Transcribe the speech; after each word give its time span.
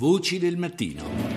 Voci 0.00 0.38
del 0.38 0.56
mattino. 0.56 1.29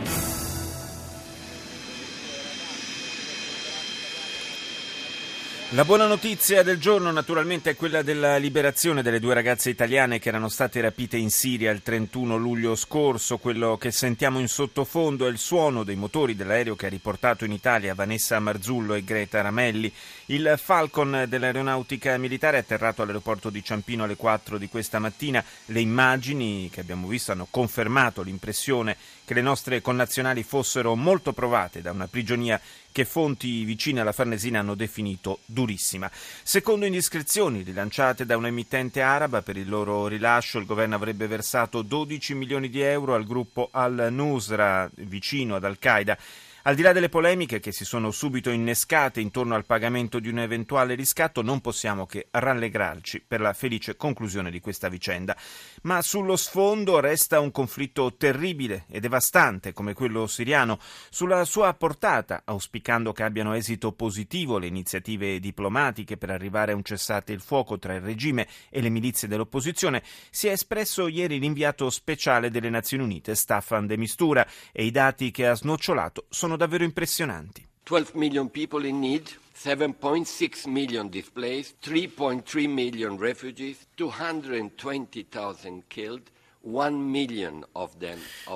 La 5.74 5.86
buona 5.86 6.06
notizia 6.06 6.62
del 6.62 6.78
giorno 6.78 7.10
naturalmente 7.10 7.72
è 7.72 7.76
quella 7.76 8.04
della 8.04 8.38
liberazione 8.38 9.02
delle 9.02 9.20
due 9.20 9.34
ragazze 9.34 9.72
italiane 9.72 10.20
che 10.20 10.30
erano 10.30 10.48
state 10.48 10.80
rapite 10.82 11.18
in 11.18 11.32
Siria 11.32 11.72
il 11.72 11.82
31 11.82 12.38
luglio 12.38 12.76
scorso. 12.76 13.40
Quello 13.40 13.76
che 13.78 13.90
sentiamo 13.90 14.38
in 14.38 14.48
sottofondo 14.48 15.26
è 15.26 15.32
il 15.32 15.40
suono 15.40 15.84
dei 15.84 15.96
motori 15.96 16.36
dell'aereo 16.36 16.76
che 16.76 16.86
ha 16.86 16.90
riportato 16.90 17.44
in 17.44 17.52
Italia 17.52 17.96
Vanessa 17.96 18.40
Marzullo 18.40 18.94
e 18.94 19.04
Greta 19.04 19.42
Ramelli. 19.42 19.92
Il 20.28 20.54
Falcon 20.62 21.26
dell'aeronautica 21.28 22.20
militare 22.20 22.58
è 22.58 22.60
atterrato 22.60 23.02
all'aeroporto 23.02 23.50
di 23.50 23.64
Ciampino 23.64 24.04
alle 24.04 24.16
4 24.16 24.60
di 24.60 24.70
questa 24.70 25.00
mattina. 25.00 25.44
Le 25.66 25.80
immagini 25.80 26.70
che 26.72 26.82
abbiamo 26.82 27.08
visto 27.08 27.32
hanno 27.32 27.48
confermato 27.50 28.22
l'impressione 28.22 28.96
che 29.26 29.34
le 29.34 29.42
nostre 29.42 29.82
connazionali 29.82 30.44
fossero 30.44 30.96
molto 30.96 31.34
provate 31.34 31.82
da 31.82 31.92
una 31.92 32.08
prigionia 32.08 32.62
che 32.92 33.06
fonti 33.06 33.64
vicine 33.64 34.02
alla 34.02 34.12
Farnesina 34.12 34.60
hanno 34.60 34.76
definito 34.76 35.40
durissima. 35.64 36.12
Secondo 36.44 36.86
indiscrezioni 36.86 37.62
rilanciate 37.62 38.26
da 38.26 38.36
un'emittente 38.36 39.02
araba 39.02 39.42
per 39.42 39.56
il 39.56 39.70
loro 39.70 40.08
rilascio, 40.08 40.60
il 40.60 40.66
governo 40.66 40.96
avrebbe 40.96 41.28
versato 41.28 41.82
12 41.82 42.36
milioni 42.36 42.70
di 42.70 42.82
euro 42.82 43.16
al 43.16 43.26
gruppo 43.26 43.70
Al-Nusra 43.72 44.90
vicino 44.96 45.56
ad 45.56 45.64
Al-Qaeda 45.64 46.18
al 46.66 46.76
di 46.76 46.82
là 46.82 46.94
delle 46.94 47.10
polemiche 47.10 47.60
che 47.60 47.74
si 47.74 47.84
sono 47.84 48.10
subito 48.12 48.50
innescate 48.50 49.20
intorno 49.20 49.54
al 49.54 49.66
pagamento 49.66 50.20
di 50.20 50.30
un 50.30 50.40
eventuale 50.40 50.96
riscatto, 50.96 51.42
non 51.42 51.60
possiamo 51.60 52.06
che 52.06 52.28
rallegrarci 52.32 53.26
per 53.28 53.42
la 53.42 53.52
felice 53.52 53.98
conclusione 53.98 54.50
di 54.50 54.62
questa 54.62 54.88
vicenda. 54.88 55.36
Ma 55.82 56.02
sullo 56.02 56.38
sfondo 56.38 57.02
resta 57.02 57.42
un 57.42 57.52
conflitto 57.52 58.14
terribile 58.16 58.86
e 58.90 59.02
devastante 59.02 59.74
come 59.74 59.94
quello 59.94 60.26
siriano. 60.26 60.80
Sulla 61.10 61.44
sua 61.44 61.74
portata, 61.74 62.44
auspicando 62.46 63.12
che 63.12 63.24
abbiano 63.24 63.56
esito 63.56 63.92
positivo 63.92 64.58
le 64.58 64.68
iniziative 64.68 65.42
diplomatiche 65.42 66.16
per 66.16 66.30
arrivare 66.30 66.72
a 66.72 66.76
un 66.76 66.84
cessate 66.84 67.34
il 67.34 67.42
fuoco 67.42 67.78
tra 67.78 67.94
il 67.94 68.02
regime 68.02 68.48
e 68.70 68.80
le 68.80 68.90
milizie 68.90 69.28
dell'opposizione, 69.28 70.02
si 70.30 70.48
è 70.48 70.52
espresso 70.52 71.10
ieri 71.10 71.40
l'inviato 71.40 71.90
speciale 71.90 72.50
delle 72.50 72.70
Nazioni 72.70 73.04
Unite 73.04 73.36
Staffan 73.36 73.86
de 73.86 73.98
Mistura 73.98 74.48
e 74.72 74.86
i 74.86 74.92
dati 74.92 75.30
che 75.30 75.46
ha 75.48 75.56
snocciolato 75.56 76.26
sono 76.30 76.53
sono 76.54 76.58
davvero 76.58 76.84
impressionanti. 76.84 77.66
12 77.84 78.12
million 78.14 78.50
people 78.50 78.88
in 78.88 79.00
need, 79.00 79.28
7.6 79.56 80.70
million 80.70 81.10
displaced, 81.10 81.76
3.3 81.84 82.70
million 82.70 83.18
refugees, 83.18 83.88
220,000 83.96 85.84
killed, 85.88 86.30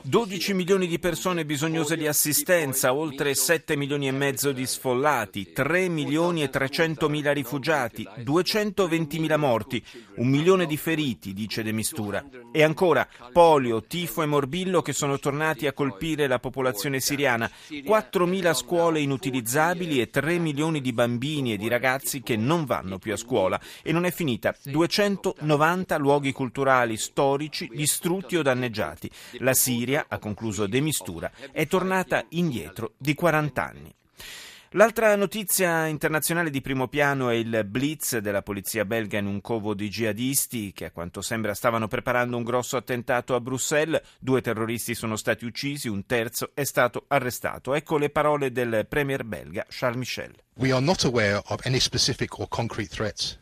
12 0.02 0.54
milioni 0.54 0.88
di 0.88 0.98
persone 0.98 1.44
bisognose 1.44 1.98
di 1.98 2.08
assistenza, 2.08 2.94
oltre 2.94 3.36
7 3.36 3.76
milioni 3.76 4.08
e 4.08 4.12
mezzo 4.12 4.54
di 4.54 4.66
sfollati, 4.66 5.52
3 5.52 5.90
milioni 5.90 6.42
e 6.42 6.50
300 6.50 7.10
mila 7.10 7.34
rifugiati, 7.34 8.08
220 8.24 9.20
mila 9.20 9.36
morti, 9.36 9.84
un 10.16 10.30
milione 10.30 10.66
di 10.66 10.78
feriti, 10.78 11.34
dice 11.34 11.64
De 11.64 11.74
Mistura. 11.74 12.24
E 12.54 12.64
ancora 12.64 13.06
polio, 13.34 13.84
tifo 13.84 14.24
e 14.24 14.26
morbillo 14.26 14.82
che 14.82 14.94
sono 14.94 15.20
tornati 15.20 15.68
a 15.68 15.74
colpire 15.74 16.28
la 16.28 16.40
popolazione 16.40 17.02
siriana, 17.02 17.52
4 17.84 18.26
mila 18.26 18.54
scuole 18.54 19.02
inutilizzabili 19.02 20.00
e 20.00 20.10
3 20.10 20.38
milioni 20.40 20.80
di 20.80 20.94
bambini 20.94 21.52
e 21.52 21.58
di 21.58 21.68
ragazzi 21.68 22.22
che 22.22 22.38
non 22.38 22.64
vanno 22.64 23.00
più 23.00 23.12
a 23.12 23.18
scuola. 23.18 23.60
E 23.84 23.92
non 23.92 24.06
è 24.06 24.12
finita, 24.12 24.56
290 24.64 25.98
luoghi 25.98 26.32
culturali 26.32 26.96
storici 26.96 27.70
di 27.70 27.96
distrutti 27.98 28.36
o 28.38 28.44
danneggiati. 28.44 29.10
La 29.40 29.54
Siria, 29.54 30.06
ha 30.08 30.20
concluso 30.20 30.68
De 30.68 30.80
Mistura, 30.80 31.32
è 31.52 31.66
tornata 31.66 32.24
indietro 32.30 32.94
di 32.98 33.16
40 33.16 33.64
anni. 33.66 33.96
L'altra 34.72 35.16
notizia 35.16 35.88
internazionale 35.88 36.50
di 36.50 36.62
primo 36.62 36.88
piano 36.90 37.30
è 37.30 37.34
il 37.34 37.64
blitz 37.66 38.18
della 38.18 38.42
polizia 38.42 38.84
belga 38.86 39.18
in 39.18 39.26
un 39.26 39.40
covo 39.40 39.74
di 39.74 39.88
jihadisti 39.88 40.74
che 40.74 40.86
a 40.86 40.92
quanto 40.92 41.22
sembra 41.22 41.54
stavano 41.54 41.88
preparando 41.88 42.36
un 42.36 42.44
grosso 42.44 42.76
attentato 42.78 43.34
a 43.34 43.40
Bruxelles. 43.40 44.02
Due 44.20 44.42
terroristi 44.42 44.94
sono 44.94 45.16
stati 45.16 45.46
uccisi, 45.46 45.88
un 45.88 46.06
terzo 46.06 46.52
è 46.54 46.66
stato 46.66 47.06
arrestato. 47.08 47.74
Ecco 47.74 47.98
le 47.98 48.10
parole 48.10 48.52
del 48.52 48.86
premier 48.88 49.24
belga 49.24 49.66
Charles 49.70 49.98
Michel. 49.98 50.47
We 50.60 50.72
are 50.72 50.82
not 50.82 51.04
aware 51.04 51.40
of 51.50 51.64
any 51.66 51.80
specific 51.80 52.40
or 52.40 52.48
concrete 52.48 52.90
threats. 52.90 53.38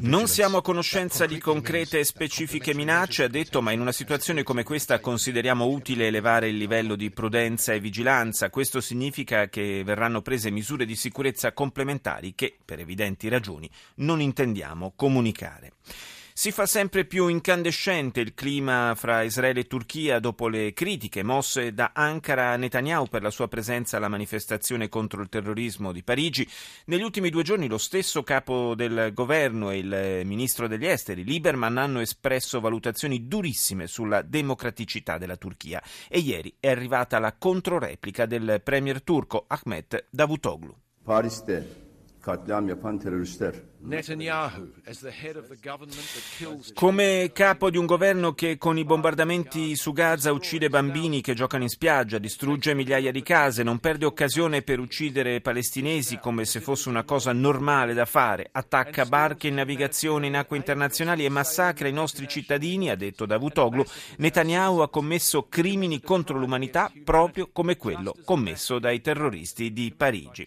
Non 0.00 0.28
siamo 0.28 0.56
a 0.58 0.62
conoscenza 0.62 1.24
di 1.24 1.38
concrete 1.38 1.98
e 1.98 2.04
specifiche 2.04 2.74
minacce, 2.74 3.24
ha 3.24 3.28
detto, 3.28 3.62
ma 3.62 3.72
in 3.72 3.80
una 3.80 3.92
situazione 3.92 4.42
come 4.42 4.64
questa 4.64 5.00
consideriamo 5.00 5.66
utile 5.66 6.08
elevare 6.08 6.48
il 6.50 6.58
livello 6.58 6.94
di 6.94 7.10
prudenza 7.10 7.72
e 7.72 7.80
vigilanza. 7.80 8.50
Questo 8.50 8.82
significa 8.82 9.48
che 9.48 9.82
verranno 9.82 10.20
prese 10.20 10.50
misure 10.50 10.84
di 10.84 10.94
sicurezza 10.94 11.52
complementari 11.52 12.34
che, 12.34 12.54
per 12.62 12.80
evidenti 12.80 13.28
ragioni, 13.28 13.70
non 13.96 14.20
intendiamo 14.20 14.92
comunicare. 14.94 15.72
Si 16.40 16.52
fa 16.52 16.64
sempre 16.64 17.04
più 17.04 17.26
incandescente 17.26 18.20
il 18.20 18.32
clima 18.32 18.94
fra 18.96 19.20
Israele 19.20 19.60
e 19.60 19.66
Turchia 19.66 20.18
dopo 20.20 20.48
le 20.48 20.72
critiche 20.72 21.22
mosse 21.22 21.74
da 21.74 21.90
Ankara 21.92 22.52
a 22.52 22.56
Netanyahu 22.56 23.08
per 23.08 23.20
la 23.20 23.28
sua 23.28 23.46
presenza 23.46 23.98
alla 23.98 24.08
manifestazione 24.08 24.88
contro 24.88 25.20
il 25.20 25.28
terrorismo 25.28 25.92
di 25.92 26.02
Parigi. 26.02 26.48
Negli 26.86 27.02
ultimi 27.02 27.28
due 27.28 27.42
giorni 27.42 27.68
lo 27.68 27.76
stesso 27.76 28.22
capo 28.22 28.74
del 28.74 29.10
governo 29.12 29.70
e 29.70 29.80
il 29.80 30.22
ministro 30.24 30.66
degli 30.66 30.86
esteri, 30.86 31.24
Lieberman, 31.24 31.76
hanno 31.76 32.00
espresso 32.00 32.58
valutazioni 32.58 33.28
durissime 33.28 33.86
sulla 33.86 34.22
democraticità 34.22 35.18
della 35.18 35.36
Turchia 35.36 35.82
e 36.08 36.20
ieri 36.20 36.54
è 36.58 36.70
arrivata 36.70 37.18
la 37.18 37.34
controreplica 37.36 38.24
del 38.24 38.62
premier 38.64 39.02
turco 39.02 39.44
Ahmet 39.46 40.06
Davutoglu. 40.08 40.74
Paris'te 41.04 41.80
katliam 42.20 42.66
yapan 42.66 42.98
teröristler 42.98 43.62
come 46.74 47.30
capo 47.32 47.70
di 47.70 47.78
un 47.78 47.86
governo 47.86 48.34
che 48.34 48.58
con 48.58 48.76
i 48.76 48.84
bombardamenti 48.84 49.74
su 49.74 49.92
Gaza 49.92 50.32
uccide 50.32 50.68
bambini 50.68 51.22
che 51.22 51.32
giocano 51.32 51.62
in 51.62 51.70
spiaggia, 51.70 52.18
distrugge 52.18 52.74
migliaia 52.74 53.10
di 53.10 53.22
case, 53.22 53.62
non 53.62 53.78
perde 53.78 54.04
occasione 54.04 54.60
per 54.60 54.80
uccidere 54.80 55.40
palestinesi 55.40 56.18
come 56.18 56.44
se 56.44 56.60
fosse 56.60 56.90
una 56.90 57.04
cosa 57.04 57.32
normale 57.32 57.94
da 57.94 58.04
fare, 58.04 58.50
attacca 58.52 59.06
barche 59.06 59.48
in 59.48 59.54
navigazione 59.54 60.26
in 60.26 60.36
acque 60.36 60.58
internazionali 60.58 61.24
e 61.24 61.30
massacra 61.30 61.88
i 61.88 61.92
nostri 61.92 62.28
cittadini, 62.28 62.90
ha 62.90 62.96
detto 62.96 63.24
Davutoglu, 63.24 63.82
Netanyahu 64.18 64.80
ha 64.80 64.90
commesso 64.90 65.46
crimini 65.48 66.02
contro 66.02 66.38
l'umanità 66.38 66.92
proprio 67.02 67.48
come 67.50 67.78
quello 67.78 68.14
commesso 68.26 68.78
dai 68.78 69.00
terroristi 69.00 69.72
di 69.72 69.94
Parigi. 69.96 70.46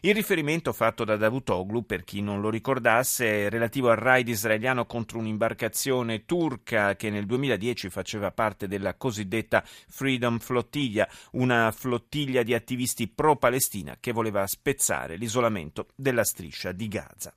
Il 0.00 0.14
riferimento 0.14 0.72
fatto 0.72 1.04
da 1.04 1.16
Davutoglu, 1.16 1.84
per 1.84 2.04
chi 2.04 2.22
non 2.22 2.40
lo 2.40 2.48
ricorda, 2.48 2.68
ricordasse 2.70 3.48
relativo 3.48 3.90
al 3.90 3.96
raid 3.96 4.28
israeliano 4.28 4.86
contro 4.86 5.18
un'imbarcazione 5.18 6.24
turca 6.24 6.94
che 6.94 7.10
nel 7.10 7.26
2010 7.26 7.90
faceva 7.90 8.30
parte 8.30 8.68
della 8.68 8.94
cosiddetta 8.94 9.64
Freedom 9.64 10.38
Flottiglia, 10.38 11.08
una 11.32 11.72
flottiglia 11.72 12.44
di 12.44 12.54
attivisti 12.54 13.08
pro-Palestina 13.08 13.96
che 13.98 14.12
voleva 14.12 14.46
spezzare 14.46 15.16
l'isolamento 15.16 15.88
della 15.96 16.22
striscia 16.22 16.70
di 16.70 16.86
Gaza. 16.86 17.34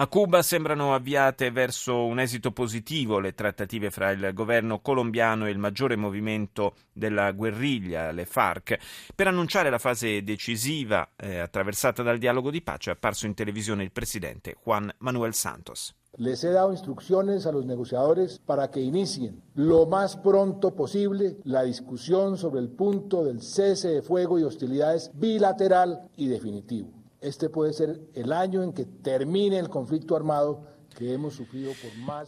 A 0.00 0.06
Cuba 0.06 0.42
sembrano 0.42 0.94
avviate 0.94 1.50
verso 1.50 2.04
un 2.04 2.20
esito 2.20 2.52
positivo 2.52 3.18
le 3.18 3.34
trattative 3.34 3.90
fra 3.90 4.12
il 4.12 4.30
governo 4.32 4.78
colombiano 4.78 5.44
e 5.44 5.50
il 5.50 5.58
maggiore 5.58 5.96
movimento 5.96 6.74
della 6.92 7.32
guerriglia, 7.32 8.12
le 8.12 8.24
FARC. 8.24 8.78
Per 9.12 9.26
annunciare 9.26 9.70
la 9.70 9.78
fase 9.78 10.22
decisiva 10.22 11.10
eh, 11.16 11.40
attraversata 11.40 12.04
dal 12.04 12.18
dialogo 12.18 12.52
di 12.52 12.62
pace 12.62 12.90
è 12.90 12.92
apparso 12.92 13.26
in 13.26 13.34
televisione 13.34 13.82
il 13.82 13.90
presidente 13.90 14.54
Juan 14.62 14.88
Manuel 14.98 15.34
Santos. 15.34 15.92
Les 16.18 16.44
he 16.44 16.50
dado 16.50 16.70
instrucciones 16.70 17.44
a 17.46 17.50
los 17.50 17.64
negociadores 17.64 18.38
para 18.38 18.70
que 18.70 18.80
inicien 18.80 19.42
lo 19.54 19.86
más 19.86 20.16
pronto 20.16 20.76
posible 20.76 21.38
la 21.42 21.64
discusión 21.64 22.36
sobre 22.36 22.60
el 22.60 22.68
punto 22.68 23.24
del 23.24 23.42
cese 23.42 23.88
de 23.88 24.02
fuego 24.02 24.38
y 24.38 24.44
hostilidades 24.44 25.10
bilateral 25.14 26.08
y 26.16 26.28
definitivo. 26.28 26.97
Este 27.20 27.48
puede 27.48 27.72
ser 27.72 28.00
el 28.14 28.32
año 28.32 28.62
en 28.62 28.72
que 28.72 28.84
termine 28.84 29.58
el 29.58 29.68
conflicto 29.68 30.16
armado 30.16 30.78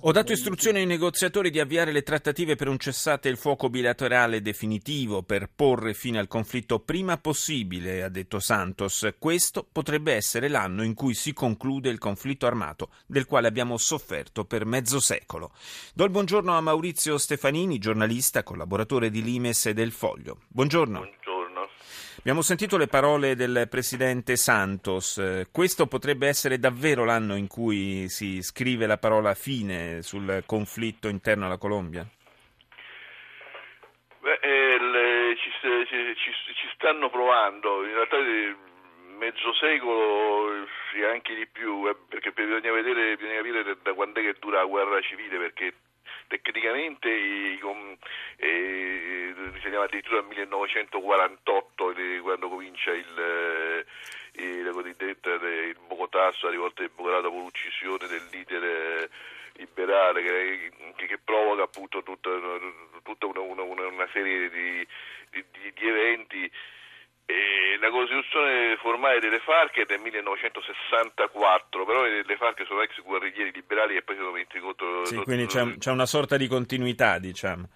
Ho 0.02 0.12
dato 0.12 0.32
istruzione 0.32 0.78
ai 0.78 0.86
negoziatori 0.86 1.50
di 1.50 1.58
avviare 1.58 1.90
le 1.90 2.02
trattative 2.02 2.54
per 2.54 2.68
un 2.68 2.78
cessate 2.78 3.28
il 3.28 3.36
fuoco 3.36 3.68
bilaterale 3.68 4.40
definitivo 4.40 5.24
per 5.24 5.50
porre 5.52 5.92
fine 5.92 6.20
al 6.20 6.28
conflitto 6.28 6.78
prima 6.78 7.18
possibile, 7.18 8.04
ha 8.04 8.08
detto 8.08 8.38
Santos. 8.38 9.08
Questo 9.18 9.66
potrebbe 9.70 10.12
essere 10.14 10.46
l'anno 10.46 10.84
in 10.84 10.94
cui 10.94 11.14
si 11.14 11.32
conclude 11.32 11.90
il 11.90 11.98
conflitto 11.98 12.46
armato 12.46 12.90
del 13.06 13.26
quale 13.26 13.48
abbiamo 13.48 13.76
sofferto 13.76 14.44
per 14.44 14.64
mezzo 14.64 15.00
secolo. 15.00 15.50
Do 15.92 16.04
il 16.04 16.10
buongiorno 16.10 16.56
a 16.56 16.60
Maurizio 16.60 17.18
Stefanini, 17.18 17.78
giornalista, 17.78 18.44
collaboratore 18.44 19.10
di 19.10 19.22
Limes 19.22 19.66
e 19.66 19.74
del 19.74 19.90
Foglio. 19.90 20.42
Buongiorno. 20.46 21.08
Abbiamo 22.20 22.42
sentito 22.42 22.76
le 22.76 22.86
parole 22.86 23.34
del 23.34 23.66
presidente 23.70 24.36
Santos. 24.36 25.48
Questo 25.50 25.86
potrebbe 25.86 26.28
essere 26.28 26.58
davvero 26.58 27.06
l'anno 27.06 27.34
in 27.34 27.46
cui 27.46 28.10
si 28.10 28.42
scrive 28.42 28.86
la 28.86 28.98
parola 28.98 29.32
fine 29.32 30.02
sul 30.02 30.42
conflitto 30.44 31.08
interno 31.08 31.46
alla 31.46 31.56
Colombia? 31.56 32.06
Beh, 34.20 34.38
eh, 34.42 34.78
le, 34.78 35.34
ci, 35.38 35.50
ci, 35.86 36.14
ci, 36.14 36.54
ci, 36.56 36.68
stanno 36.74 37.08
provando, 37.08 37.86
in 37.86 37.94
realtà 37.94 38.18
eh, 38.18 38.54
mezzo 39.16 39.54
secolo 39.54 40.66
e 40.94 41.04
anche 41.06 41.34
di 41.34 41.46
più, 41.46 41.88
eh, 41.88 41.96
perché 42.06 42.32
bisogna 42.32 42.70
vedere, 42.70 43.16
bisogna 43.16 43.36
capire 43.36 43.76
da 43.82 43.94
quando 43.94 44.20
è 44.20 44.22
che 44.22 44.36
dura 44.38 44.58
la 44.58 44.66
guerra 44.66 45.00
civile, 45.00 45.38
perché 45.38 45.72
tecnicamente 46.26 47.08
i, 47.08 47.58
eh, 48.36 49.34
risalliamo 49.70 49.84
addirittura 49.84 50.18
al 50.18 50.26
1948 50.26 51.94
quando 52.22 52.48
comincia 52.48 52.90
il, 52.90 53.84
eh, 54.32 54.62
la 54.62 54.72
cosiddetta 54.72 55.30
il 55.30 55.76
Bogotà, 55.86 56.32
la 56.40 56.50
rivolta 56.50 56.82
di 56.82 56.90
Bogotà 56.94 57.20
dopo 57.20 57.38
l'uccisione 57.38 58.06
del 58.08 58.26
leader 58.30 58.62
eh, 58.64 59.10
liberale 59.54 60.22
che, 60.22 60.72
che, 60.96 61.06
che 61.06 61.18
provoca 61.22 61.62
appunto 61.62 62.02
tutta, 62.02 62.30
tutta 63.02 63.26
una, 63.26 63.40
una, 63.40 63.86
una, 63.86 64.08
serie 64.12 64.50
di, 64.50 64.86
di, 65.30 65.44
di 65.74 65.88
eventi 65.88 66.50
e 67.30 67.78
la 67.78 67.90
Costituzione 67.90 68.76
formale 68.80 69.20
delle 69.20 69.38
FARC 69.38 69.78
è 69.78 69.84
del 69.84 70.00
1964, 70.00 71.84
però 71.84 72.02
le 72.02 72.36
FARC 72.36 72.66
sono 72.66 72.82
ex 72.82 73.00
guerriglieri 73.02 73.52
liberali 73.54 73.94
e 73.94 74.02
poi 74.02 74.16
sono 74.16 74.32
venuti 74.32 74.58
contro... 74.58 75.04
Sì, 75.04 75.16
quindi 75.22 75.46
c'è, 75.46 75.76
c'è, 75.78 75.92
una 75.92 76.06
sorta 76.06 76.36
di 76.36 76.48
continuità, 76.48 77.18
diciamo. 77.18 77.68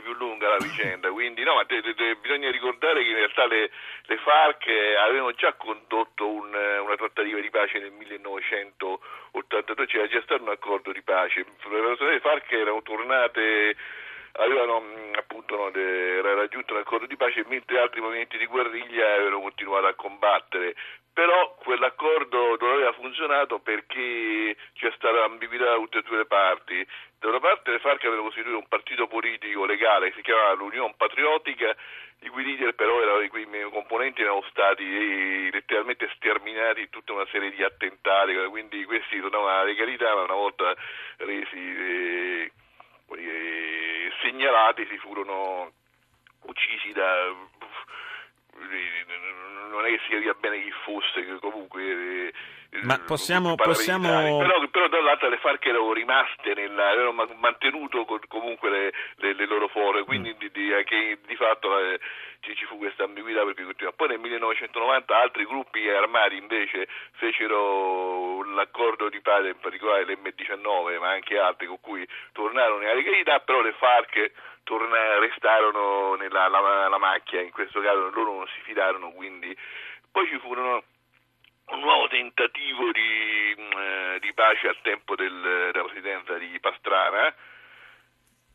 Anche 0.00 0.02
più 0.02 0.14
lunga 0.14 0.48
la 0.48 0.56
vicenda, 0.56 1.10
quindi 1.10 1.42
no, 1.44 1.54
ma 1.54 1.64
te, 1.64 1.82
te, 1.82 1.94
te, 1.94 2.16
bisogna 2.16 2.50
ricordare 2.50 3.02
che 3.02 3.10
in 3.10 3.16
realtà 3.16 3.46
le, 3.46 3.70
le 4.04 4.16
FARC 4.16 4.66
avevano 4.98 5.32
già 5.32 5.52
condotto 5.54 6.26
un, 6.26 6.48
una 6.48 6.96
trattativa 6.96 7.38
di 7.38 7.50
pace 7.50 7.78
nel 7.78 7.92
1982, 7.92 9.86
c'era 9.86 10.08
già 10.08 10.20
stato 10.22 10.42
un 10.42 10.48
accordo 10.48 10.92
di 10.92 11.02
pace, 11.02 11.44
le 11.44 12.20
FARC 12.20 12.50
erano 12.52 12.82
tornate 12.82 13.76
avevano 14.32 14.80
mm, 14.80 15.14
appunto 15.14 15.56
no, 15.56 15.70
raggiunto 16.34 16.72
un 16.72 16.80
accordo 16.80 17.06
di 17.06 17.16
pace 17.16 17.44
mentre 17.48 17.80
altri 17.80 18.00
movimenti 18.00 18.38
di 18.38 18.46
guerriglia 18.46 19.14
avevano 19.14 19.40
continuato 19.40 19.86
a 19.86 19.94
combattere. 19.94 20.76
Però 21.12 21.56
quell'accordo 21.58 22.52
aveva 22.54 22.69
funzionato 23.10 23.58
perché 23.58 24.56
c'è 24.74 24.92
stata 24.96 25.24
ambiguità 25.24 25.64
da 25.64 25.74
tutte 25.74 25.98
e 25.98 26.02
due 26.02 26.18
le 26.18 26.26
parti. 26.26 26.86
Da 27.18 27.28
una 27.28 27.40
parte 27.40 27.72
le 27.72 27.80
FARC 27.80 28.00
avevano 28.04 28.22
costituito 28.22 28.56
un 28.56 28.68
partito 28.68 29.06
politico 29.06 29.66
legale 29.66 30.08
che 30.08 30.16
si 30.16 30.22
chiamava 30.22 30.52
l'Unione 30.52 30.94
Patriottica 30.96 31.74
i 32.22 32.28
cui 32.28 32.44
leader 32.44 32.74
però 32.74 33.00
erano, 33.00 33.20
i 33.20 33.28
cui 33.28 33.46
componenti 33.70 34.22
erano 34.22 34.44
stati 34.50 34.82
eh, 34.84 35.50
letteralmente 35.52 36.10
sterminati 36.16 36.80
in 36.80 36.90
tutta 36.90 37.12
una 37.14 37.26
serie 37.30 37.50
di 37.50 37.62
attentati 37.62 38.34
quindi 38.50 38.84
questi 38.84 39.20
tornavano 39.20 39.48
alla 39.48 39.64
legalità 39.64 40.14
ma 40.14 40.22
una 40.24 40.34
volta 40.34 40.74
resi 41.16 41.56
eh, 41.56 42.52
segnalati 44.20 44.86
si 44.90 44.98
furono 44.98 45.72
uccisi 46.42 46.92
da 46.92 47.34
non 49.70 49.86
è 49.86 49.90
che 49.90 50.00
si 50.04 50.10
capiva 50.10 50.34
bene 50.34 50.62
chi 50.62 50.70
fosse 50.84 51.38
comunque 51.38 52.32
ma 52.82 52.98
possiamo, 52.98 53.56
possiamo... 53.56 54.38
Però, 54.38 54.68
però 54.68 54.88
dall'altra 54.88 55.28
le 55.28 55.38
FARC 55.38 55.66
erano 55.66 55.92
rimaste 55.92 56.54
nella, 56.54 56.90
avevano 56.90 57.26
mantenuto 57.38 58.04
comunque 58.28 58.70
le, 58.70 58.92
le, 59.16 59.34
le 59.34 59.46
loro 59.46 59.66
fore 59.68 60.04
quindi 60.04 60.32
mm. 60.32 60.38
di, 60.38 60.50
di, 60.52 60.72
anche 60.72 61.18
di 61.26 61.34
fatto 61.34 61.76
eh, 61.78 61.98
ci, 62.40 62.54
ci, 62.54 62.64
fu 62.66 62.78
questa 62.78 63.02
ambiguità 63.02 63.42
perché 63.44 63.92
poi 63.96 64.08
nel 64.08 64.20
1990 64.20 65.18
altri 65.18 65.44
gruppi 65.46 65.88
armati 65.88 66.36
invece 66.36 66.86
fecero 67.12 68.44
l'accordo 68.54 69.08
di 69.08 69.20
pace 69.20 69.48
in 69.48 69.58
particolare 69.60 70.04
l'M19 70.04 70.98
ma 71.00 71.10
anche 71.10 71.38
altri 71.38 71.66
con 71.66 71.80
cui 71.80 72.06
tornarono 72.32 72.78
nella 72.78 72.94
legalità 72.94 73.40
però 73.40 73.62
le 73.62 73.72
FARC 73.72 74.30
torna, 74.62 75.18
restarono 75.18 76.14
nella 76.14 76.46
la, 76.46 76.88
la 76.88 76.98
macchia 76.98 77.40
in 77.40 77.50
questo 77.50 77.80
caso 77.80 78.10
loro 78.14 78.36
non 78.36 78.46
si 78.54 78.60
fidarono 78.62 79.10
quindi 79.10 79.56
poi 80.12 80.26
ci 80.28 80.38
furono 80.38 80.82
un 81.70 81.80
nuovo 81.80 82.08
tentativo 82.08 82.90
di, 82.92 83.54
eh, 83.54 84.18
di 84.20 84.32
pace 84.32 84.68
al 84.68 84.78
tempo 84.82 85.14
del, 85.14 85.70
della 85.72 85.84
presidenza 85.84 86.36
di 86.38 86.58
Pastrana, 86.60 87.34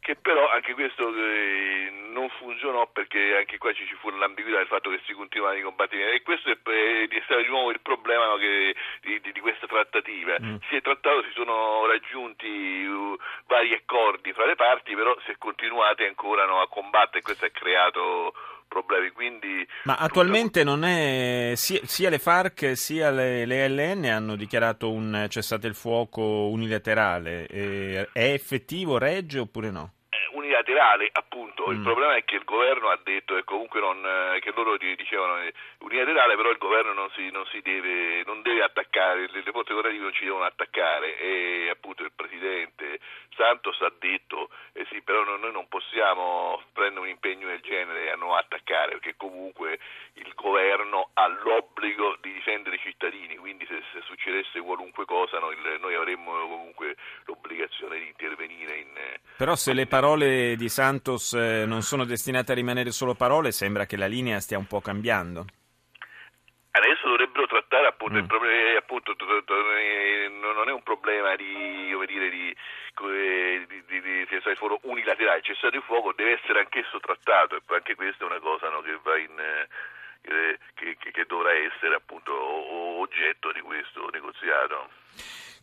che 0.06 0.16
però 0.16 0.48
anche 0.52 0.76
questo 0.76 1.10
eh, 1.16 1.90
non 2.12 2.30
funzionò 2.38 2.88
perché 2.94 3.38
anche 3.38 3.58
qua 3.58 3.74
ci 3.74 3.86
fu 4.00 4.12
l'ambiguità 4.12 4.58
del 4.58 4.68
fatto 4.68 4.92
che 4.92 5.02
si 5.06 5.14
continuavano 5.14 5.60
i 5.60 5.64
combattimenti 5.64 6.16
e 6.16 6.22
questo 6.22 6.52
è, 6.52 6.58
è 6.62 7.22
stato 7.26 7.42
di 7.42 7.48
nuovo 7.48 7.72
il 7.72 7.82
problema 7.82 8.28
no, 8.28 8.36
che, 8.36 8.76
di, 9.02 9.20
di, 9.20 9.40
questa 9.40 9.66
trattativa. 9.66 10.38
Mm. 10.40 10.58
Si 10.70 10.76
è 10.76 10.82
trattato, 10.82 11.24
si 11.24 11.32
sono 11.34 11.88
raggiunti 11.88 12.86
uh, 12.86 13.18
vari 13.48 13.74
accordi 13.74 14.32
fra 14.34 14.46
le 14.46 14.56
parti, 14.56 14.94
però 14.94 15.18
si 15.26 15.32
è 15.32 15.38
continuati 15.40 16.04
ancora 16.04 16.46
no, 16.46 16.62
a 16.62 16.68
combattere 16.68 17.20
e 17.20 17.24
questo 17.24 17.46
ha 17.46 17.50
creato 17.50 18.34
problemi. 18.76 19.12
Quindi, 19.12 19.66
Ma 19.84 19.96
attualmente 19.96 20.62
tutto... 20.62 20.76
non 20.76 20.84
è 20.84 21.54
sia, 21.56 21.80
sia, 21.84 22.10
le 22.10 22.20
FARC 22.20 22.76
sia 22.76 23.10
le, 23.12 23.46
le, 23.46 23.70
LN 23.70 24.06
hanno 24.06 24.36
dichiarato 24.36 24.92
un 24.92 25.26
cessate 25.30 25.68
il 25.68 25.76
fuoco 25.76 26.50
unilaterale. 26.50 27.46
È 27.46 28.08
effettivo, 28.14 28.98
regge 28.98 29.40
oppure 29.40 29.72
no? 29.72 29.95
Unilaterale, 30.56 31.10
appunto. 31.12 31.68
Mm. 31.68 31.72
Il 31.74 31.82
problema 31.82 32.16
è 32.16 32.24
che 32.24 32.36
il 32.36 32.44
governo 32.44 32.90
ha 32.90 33.00
detto 33.04 33.38
e 33.38 33.44
comunque 33.44 33.80
non, 33.80 34.04
eh, 34.06 34.40
che 34.40 34.52
loro 34.56 34.78
dicevano 34.78 35.42
eh, 35.42 35.54
unilaterale, 35.80 36.36
però 36.36 36.50
il 36.50 36.58
governo 36.58 36.94
non 36.94 37.10
si, 37.12 37.30
non 37.32 37.46
si 37.48 37.62
deve, 37.62 38.24
non 38.26 38.42
deve, 38.42 38.64
attaccare, 38.64 39.28
le, 39.32 39.42
le 39.44 39.52
forze 39.52 39.74
governative 39.74 40.04
non 40.04 40.14
ci 40.14 40.24
devono 40.24 40.46
attaccare 40.46 41.18
e 41.18 41.70
appunto 41.70 42.04
il 42.04 42.12
presidente 42.16 43.00
Santos 43.36 43.80
ha 43.82 43.92
detto 44.00 44.50
eh 44.74 44.86
sì, 44.90 45.02
però 45.02 45.24
noi 45.24 45.52
non 45.52 45.68
possiamo 45.68 46.62
prendere 46.74 47.02
un 47.02 47.08
impegno 47.10 47.48
del 47.48 47.62
genere 47.62 48.12
a 48.12 48.16
non 48.16 48.36
attaccare 48.36 48.92
perché 48.92 49.16
comunque 49.18 49.80
il 50.14 50.32
governo 50.36 51.10
ha 51.14 51.28
l'obbligo 51.28 52.18
di 52.22 52.32
difendere 52.34 52.76
i 52.76 52.80
cittadini, 52.80 53.36
quindi 53.36 53.66
se, 53.66 53.82
se 53.94 54.02
succedesse 54.02 54.60
qualunque 54.62 55.06
cosa 55.06 55.40
noi, 55.40 55.56
noi 55.80 55.96
avremmo 55.96 56.32
comunque 56.48 56.96
l'obbligazione 57.26 58.00
di 58.00 58.08
intervenire 58.08 58.35
in... 58.35 58.35
Però 59.38 59.56
se 59.56 59.74
le 59.74 59.86
parole 59.86 60.56
di 60.56 60.70
Santos 60.70 61.34
eh, 61.34 61.66
non 61.66 61.82
sono 61.82 62.06
destinate 62.06 62.54
a 62.54 62.56
rimanere 62.56 62.92
solo 62.92 63.16
parole, 63.16 63.52
sembra 63.52 63.86
che 63.86 63.98
la 63.98 64.08
linea 64.08 64.40
stia 64.40 64.58
un 64.58 64.66
po' 64.66 64.80
cambiando. 64.80 65.46
Adesso 66.72 67.08
dovrebbero 67.08 67.46
trattare 67.48 67.88
appunto, 67.88 68.16
mm. 68.16 68.20
il 68.20 68.26
problema, 68.28 68.78
appunto 68.80 69.16
non 70.56 70.70
è 70.70 70.72
un 70.72 70.84
problema 70.84 71.36
di, 71.36 71.92
come 71.94 72.06
dire, 72.06 72.30
di, 72.30 72.56
di, 73.88 74.02
di, 74.02 74.02
di 74.02 74.56
fuoco 74.56 74.80
unilaterale, 74.84 75.38
il 75.38 75.44
cessato 75.44 75.76
il 75.76 75.84
fuoco 75.84 76.14
deve 76.14 76.40
essere 76.42 76.60
anch'esso 76.60 77.00
trattato 77.00 77.56
e 77.56 77.62
anche 77.68 77.96
questa 77.96 78.24
è 78.24 78.28
una 78.28 78.40
cosa 78.40 78.70
no, 78.70 78.82
che 78.82 78.98
va 79.04 79.18
in... 79.18 79.40
Eh, 79.40 79.68
che, 80.26 80.98
che, 80.98 81.12
che 81.12 81.26
dovrà 81.28 81.54
essere 81.54 81.94
appunto 81.94 82.34
oggetto 82.34 83.52
di 83.52 83.62
questo 83.62 84.10
negoziato. 84.12 84.90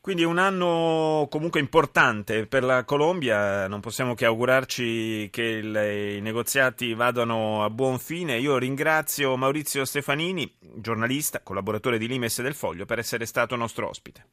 Quindi 0.02 0.22
è 0.22 0.26
un 0.26 0.38
anno 0.38 1.28
comunque 1.30 1.60
importante 1.60 2.48
per 2.48 2.64
la 2.64 2.82
Colombia, 2.82 3.68
non 3.68 3.78
possiamo 3.78 4.14
che 4.14 4.24
augurarci 4.24 5.28
che 5.30 5.42
il, 5.42 6.16
i 6.16 6.20
negoziati 6.20 6.92
vadano 6.92 7.62
a 7.62 7.70
buon 7.70 8.00
fine. 8.00 8.36
Io 8.36 8.58
ringrazio 8.58 9.36
Maurizio 9.36 9.84
Stefanini, 9.84 10.52
giornalista, 10.74 11.40
collaboratore 11.44 11.98
di 11.98 12.08
Limes 12.08 12.42
del 12.42 12.54
Foglio, 12.54 12.84
per 12.84 12.98
essere 12.98 13.26
stato 13.26 13.54
nostro 13.54 13.88
ospite. 13.88 14.26